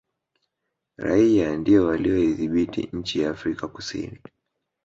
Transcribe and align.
raia 0.97 1.55
ndio 1.57 1.85
waliyoidhibiti 1.87 2.89
nchi 2.93 3.19
ya 3.19 3.29
afrika 3.29 3.67
kusini 3.67 4.19